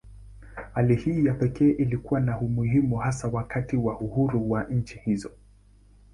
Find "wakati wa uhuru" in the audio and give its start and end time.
3.27-4.51